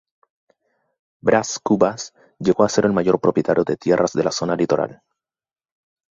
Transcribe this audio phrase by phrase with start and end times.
[1.21, 4.99] Brás Cubas llegó a ser el mayor propietario de tierras de la zona litoral.